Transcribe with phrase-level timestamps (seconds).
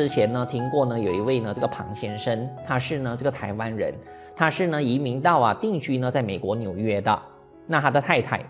[0.00, 3.92] 之前呢听过呢有一位呢这个庞先生，他是呢这个台湾人，
[4.34, 7.22] 他是呢移民到啊定居呢在美国纽约的，
[7.66, 8.42] 那他的太太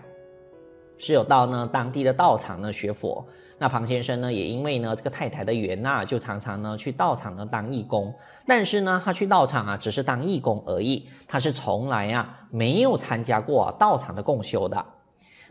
[0.97, 3.27] 是有到呢当地的道场呢学佛。
[3.57, 8.13] 那庞先生呢，也因为呢这个太太的缘呐，就常常呢去道场呢当义工。
[8.47, 14.81] 但是呢，他去道场啊，只是当义工而已，他是从来啊没有参加过道场的共修的。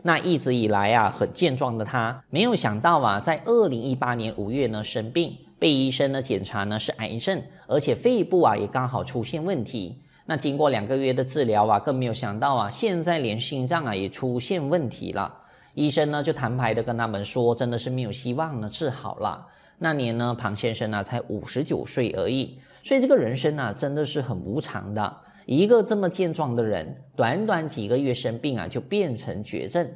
[0.01, 9.95] 那一直以来啊很健壮的他，没有想到啊，在二零一八年五月呢生病，被医生呢检查呢是癌症，而且肺部啊也刚好出现问题。
[10.25, 15.31] 那经过两个月的治疗啊，更没有想到啊，现在连心脏啊也出现问题了。
[15.75, 19.45] 医生呢就坦白的跟他们说，真的是没有希望呢治好了。
[19.77, 25.15] 那年呢，庞先生呢才五十九岁而已，所以这个人生啊真的是很无常的。
[25.45, 29.87] 一个这么健壮的人，短短几个月生病啊就变成绝症。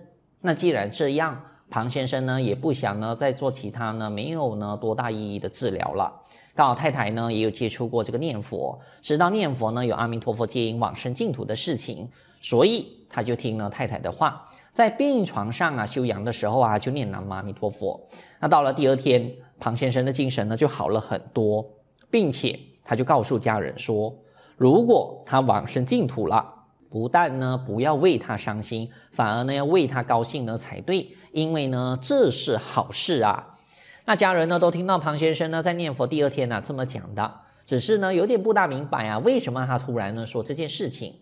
[0.41, 6.13] 那既然这样，庞先生呢也不想呢再做其他呢没有呢多大意义的治疗了。
[6.53, 12.09] 刚好太太呢也有接触过这个念佛，知道念佛呢有阿弥陀佛接引往生净土的事情，
[12.40, 14.45] 所以他就听了太太的话。
[14.71, 17.99] 在病床上啊休养的时候啊，就念南无阿弥陀佛。
[18.40, 21.65] 那到了第二天，庞先生的精神呢就好了很多，
[22.12, 24.13] 并且他就告诉家人说，
[24.57, 26.45] 如果他往生净土了，
[26.90, 33.57] 不但呢不要为他伤心，反而呢要为他高兴呢才对，因为呢这是好事啊。
[34.05, 41.13] 那家人呢都听到庞先生呢在念佛第二天呢、这么讲的，只是呢有点不大明白啊，为什么他突然呢说这件事情。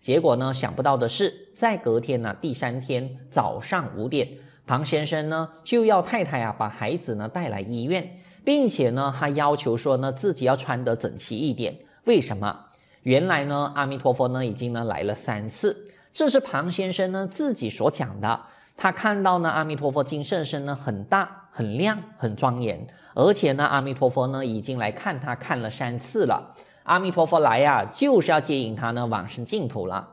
[0.00, 4.28] 结果呢，想不到的是，在隔天呢，第三天早上五点，
[4.68, 8.08] 庞先生呢就要太太啊把孩子呢带来医院，
[8.44, 11.76] 并且呢，他要求说呢自己要穿得整齐一点。
[12.04, 12.56] 为什么？
[13.02, 18.40] 原来呢，阿弥陀佛呢已经呢来了三次，这是庞先生呢自己所讲的。
[18.76, 26.54] 他看到呢阿弥陀佛金圣身呢很大、很亮、很庄严，而且呢阿弥陀佛呢已经来看他看了三次了。
[26.84, 30.06] 阿弥陀佛来呀、就是要接引他呢往生净土了。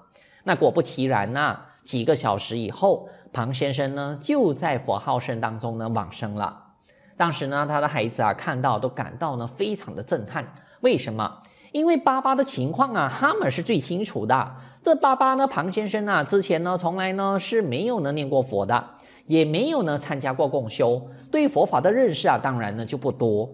[0.45, 6.61] 那果不其然呐、几个小时以后，庞先生呢就在佛号声当中呢往生了。
[7.15, 10.45] 当时呢，他的孩子啊看到都感到呢非常的震撼。
[10.81, 11.41] 为什么？
[11.73, 14.55] 因为爸爸的情况啊，他们是最清楚的。
[14.83, 18.91] 这爸爸呢，庞先生啊，之前呢从来呢是没有呢念过佛的，
[19.25, 23.49] 也没有呢参加过共修，对佛法的认识啊，当然呢就不多。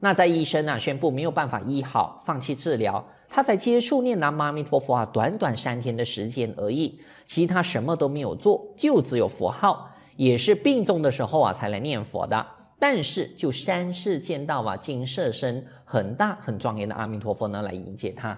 [0.00, 12.44] 那在医生啊宣布没有办法医好，放弃治疗，他才接触念南无阿弥陀佛啊，短短三天的时间而已，其他什么都没有做，就只有佛号，也是病重的时候啊才来念佛的。
[12.82, 18.36] 但是就三世见到啊金色身很大很庄严的阿弥陀佛呢来迎接他，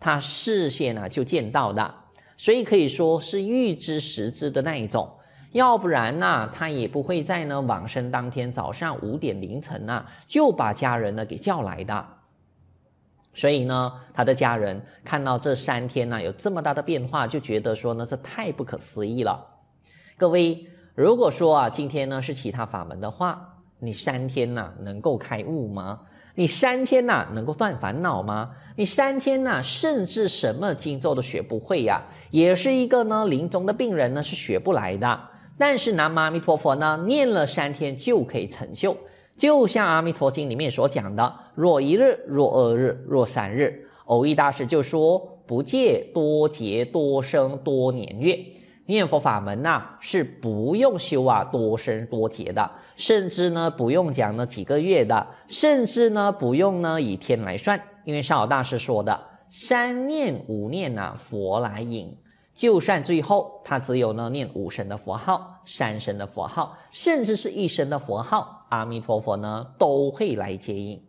[0.00, 1.94] 他视线啊就见到的，
[2.36, 5.08] 所以可以说是预知时至的那一种。
[5.52, 12.04] 要不然呢，他也不会在呢往生当天早上五点凌晨呐，就把家人呢给叫来的。
[13.32, 19.46] 所以呢，他的家人看到这三天呢有这么大的变化，就觉得说呢这太不可思议了。
[20.16, 26.00] 各位，如果说啊今天呢是其他法门的话，你三天呐能够开悟吗？
[26.34, 28.50] 你三天呐能够断烦恼吗？
[28.76, 35.20] 你三天呐甚至什么经咒都学不会呀，也是一个呢临终的病人呢是学不来的。
[35.56, 38.96] 但是南无阿弥陀佛呢，念了三天就可以成就，
[39.36, 43.84] 就像《阿弥陀经》里面所讲的：若一日，若二日，若三日。
[44.04, 48.38] 偶益大师就说：不借多劫多生多年月，
[48.88, 62.16] 念佛法门呐、是不用修啊多生多劫的，甚至呢不用讲呢几个月的，甚至呢不用呢以天来算，因为上蕅大师说的：三念五念呐、佛来引。
[62.54, 71.04] 就算最后他只有呢念五声的佛号、三声的佛号，甚至是一声的佛号，阿弥陀佛呢都会来接引。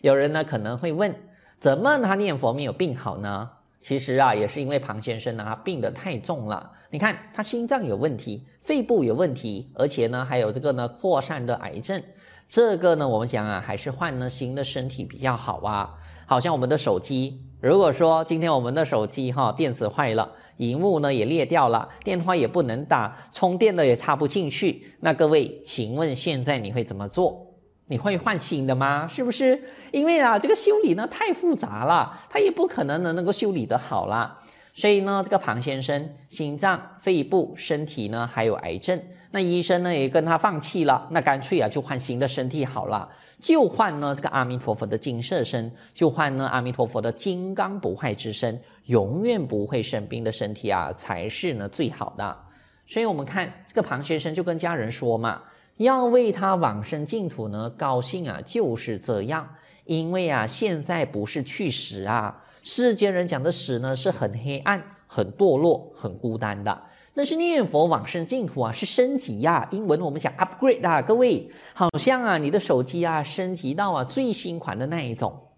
[0.00, 1.14] 有人呢可能会问，
[1.58, 3.50] 怎么他念佛没有病好呢？
[3.80, 6.70] 其实啊，也是因为庞先生呢他病得太重了。
[6.90, 12.02] 你看他心脏有问题，肺部有问题，而且呢还有这个呢扩散的癌症。
[12.48, 15.94] 这个呢我们讲啊，还是换了新的身体比较好啊。
[16.26, 17.40] 好像我们的手机。
[17.60, 27.49] 如果说今天我们的手机哈电池坏了，荧幕呢也裂掉了，电话也不能打，充电的也插不进去，那各位，请问现在你会怎么做？
[27.90, 29.06] 你会换新的吗？
[29.10, 29.60] 是不是？
[29.90, 34.38] 因为啊，这个修理呢太复杂了，它也不可能能能够修理得好啦。
[34.72, 39.02] 所以呢，这个庞先生心脏、肺部、身体呢还有癌症，
[39.32, 43.08] 那医生呢也跟他放弃了，那干脆啊就换新的身体好了。
[43.40, 52.38] 就换呢这个阿弥陀佛的金色身，就换呢阿弥陀佛的金刚不坏之身，永远不会生病的身体啊，才是呢最好的。
[52.86, 55.42] 所以我们看这个庞先生就跟家人说嘛，
[55.84, 59.48] 要为他往生净土呢高兴啊，就是这样。
[59.86, 66.82] 因为啊，现在不是去死啊，世间人讲的死呢是很黑暗、很堕落、很孤单的。
[67.14, 69.68] 但是念佛往生净土啊，是升级呀、啊。
[69.70, 75.48] 英文我们讲 upgrade 啊，各位，好像啊，你的手机啊升级到啊最新款的那一种。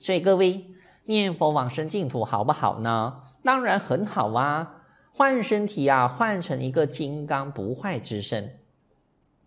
[0.00, 0.66] 所以各位，
[1.04, 3.14] 念佛往生净土好不好呢？
[3.44, 4.74] 当然很好啊。
[5.12, 8.58] 换身体啊，换成一个金刚不坏之身。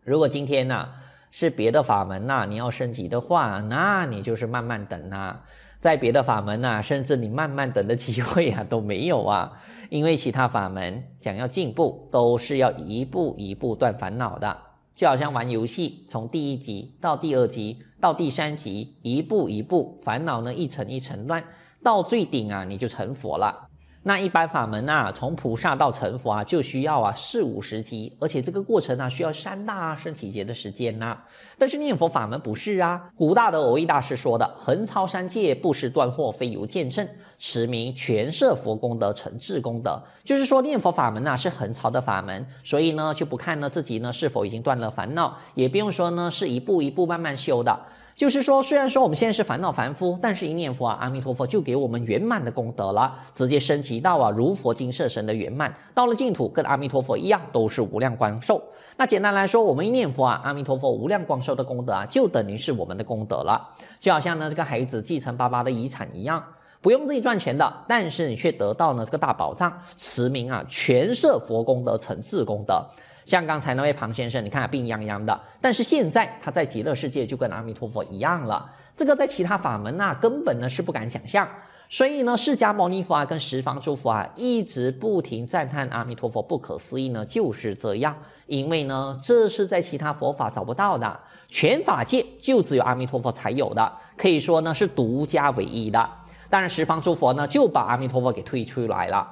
[0.03, 0.95] 如果今天呢、啊、
[1.29, 5.43] 是别的法门呐、你要升级的话，那你就是慢慢等啊。
[5.79, 9.51] 在别的法门呐、甚至你慢慢等的机会啊都没有啊。
[9.89, 14.57] 因为其他法门想要进步，都是要一步一步断烦恼的。
[14.95, 21.43] 就好像玩游戏，从第一级到第二级到第三级，一步一步烦恼呢一层一层乱，
[21.83, 23.67] 到最顶啊你就成佛了。
[24.03, 31.15] 那一般法门啊，从菩萨到成佛啊，就需要啊四五十级，而且这个过程呢、啊，需要三大圣期劫的时间呐、
[31.55, 37.07] 但是念佛法门不是啊，古大德蕅益大师说的，横超三界，不施断惑，非由见证，
[37.37, 40.01] 持名全摄佛功德，成智功德。
[40.25, 47.79] 就是说念佛法门呐、是横超的法门，所以呢，就不看呢自己呢是否已经断了烦恼，也不用说呢是一步一步慢慢修的。
[48.15, 58.61] 就是说，虽然说我们现在是烦恼凡夫，但是一念佛啊，阿弥陀佛就给我们圆满的功德了，直接升级到啊如佛精舍神的圆满，到了净土跟阿弥陀佛一样，都是无量光寿。
[58.97, 63.69] 那简单来说，我们一念佛啊，阿弥陀佛无量光寿的功德啊，就等于是我们的功德了。
[63.99, 66.43] 就好像呢这个孩子继承爸爸的遗产一样，
[66.81, 72.85] 不用自己赚钱的，但是你却得到呢这个大宝藏，持名啊全摄佛功德，成智功德。
[73.25, 78.69] 像刚才那位庞先生，你看病殃殃的，但是现在他在极乐世界就跟阿弥陀佛一样了。
[78.95, 81.47] 这个在其他法门啊，根本呢是不敢想象。
[81.87, 88.15] 所以呢，释迦牟尼佛啊，跟十方诸佛啊，一直不停赞叹阿弥陀佛不可思议呢，就是这样。
[88.47, 91.19] 因为呢，这是在其他佛法找不到的，
[91.49, 96.09] 全法界就只有阿弥陀佛才有的，可以说呢是独家唯一的。
[96.49, 99.27] 当然，十方诸佛呢就把阿弥陀佛给推出来了。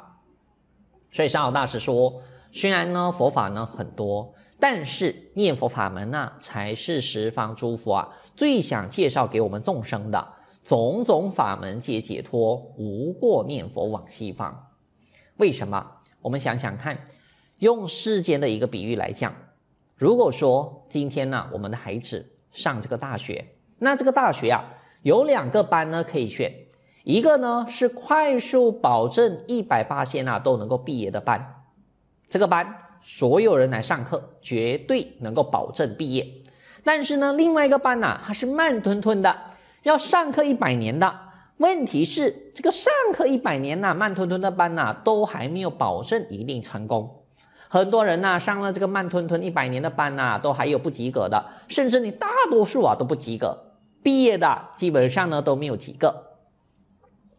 [1.12, 2.14] 所以，上老大师说。
[2.52, 10.34] 虽然呢，佛法呢很多，但是念佛法门呢，才是十方诸佛啊最想介绍给我们众生的。
[10.62, 14.68] 种种法门皆解脱，无过念佛往西方。
[15.38, 15.96] 为什么？
[16.22, 17.08] 我们想想看，
[17.60, 19.34] 用世间的一个比喻来讲，
[19.96, 24.66] 如果说今天呢，我们的孩子上这个大学，那这个大学啊，
[25.02, 26.54] 有两个班呢可以选，
[27.04, 31.59] 一个呢是快速保证一百八千啊都能够毕业的班。
[32.30, 36.28] 这个班所有人来上课，绝对能够保证毕业。
[36.84, 39.36] 但是呢，另外一个班呢，它是慢吞吞的，
[39.84, 41.14] 要上课一百年的。
[41.58, 47.26] 问题是，这个上课一百年呐，慢吞吞的班呐，都还没有保证一定成功。
[47.68, 53.58] 很多人呐，上了这个慢吞吞一百年的班呐，都还有不及格的，甚至你大多数啊都不及格。
[54.02, 56.38] 毕业的基本上呢都没有几个。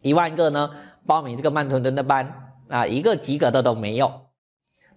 [0.01, 0.69] 一万个呢
[1.07, 4.11] 报名这个慢吞吞的班啊，一个及格的都没有。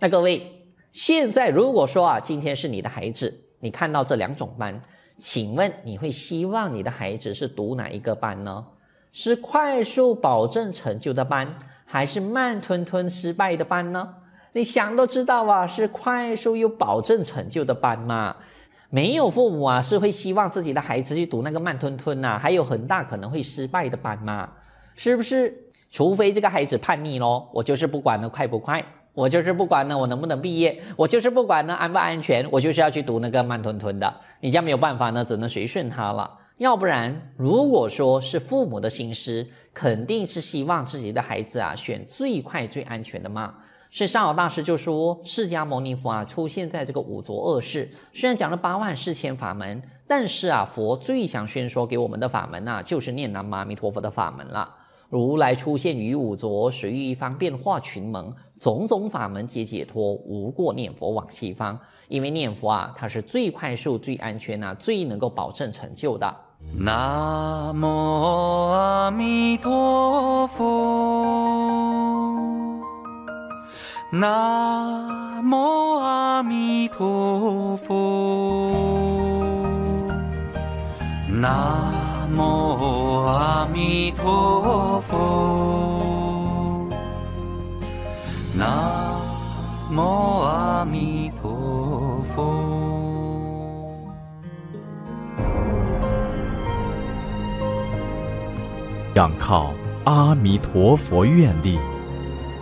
[0.01, 0.61] 那各位，
[0.93, 4.81] 现在如果说啊，今天是你的孩子，你看到这两种班，
[5.19, 8.67] 请问你会希望你的孩子是读哪一个班呢？
[9.13, 14.17] 是快速保证成就的班，还是慢吞吞失败的班呢？
[14.53, 18.37] 你想都知道啊，是快速又保证成就的班嘛。
[18.91, 24.53] 没有父母啊是会希望自己的孩子去读那个慢吞吞呐，还有很大可能会失败的班嘛，
[24.97, 25.63] 是不是？
[25.91, 28.85] 除非这个孩子叛逆咯，我就是不管了，快不快？
[29.15, 34.13] 我就是不管呢，我能不能毕业，我就是不管呢，安不安全，我就是要去读那个慢吞吞的。
[34.41, 36.39] 你家没有办法呢，只能随顺他了。
[36.59, 43.55] 要不然，如果说是父母的心思，肯定是希望自己的孩子啊选最快最安全的嘛。
[43.91, 54.69] 所以上老大师就说，释迦牟尼佛啊出现在这个五浊恶世，虽然讲了八万四千法门，但是啊佛最想宣说给我们的法门啊，就是念南无阿弥陀佛的法门了。
[55.15, 61.79] 如来出现于五浊，随遇方便化群蒙，种种法门皆解脱，无过念佛往西方。
[62.09, 66.35] 因为念佛啊，它是最快速、最安全呐、啊，最能够保证成就的。
[66.77, 67.87] 南无
[68.73, 70.65] 阿弥陀佛，
[74.11, 78.73] 南无阿弥陀佛，
[81.29, 82.94] 南无
[83.27, 86.87] 阿弥陀佛，
[88.55, 88.69] 南
[89.91, 92.53] 无阿弥陀佛。
[99.15, 99.73] 仰靠
[100.05, 101.79] 阿弥陀佛愿力，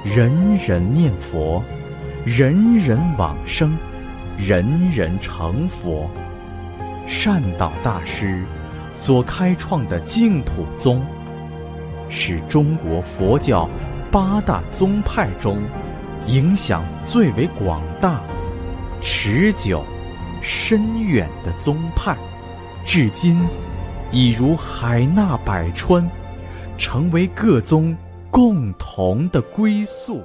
[0.04, 1.60] 人人念佛，
[2.24, 3.76] 人人往生，
[4.38, 6.08] 人人成佛。
[7.08, 8.44] 善导大师
[9.02, 11.04] 所开创的净土宗，
[12.08, 13.68] 是中国佛教
[14.12, 15.60] 八大宗派中
[16.28, 18.22] 影响最为广大、
[19.00, 19.82] 持久、
[20.40, 22.16] 深远的宗派，
[22.86, 23.40] 至今
[24.12, 26.08] 已如海纳百川，
[26.78, 27.96] 成为各宗
[28.30, 30.22] 共同的归宿。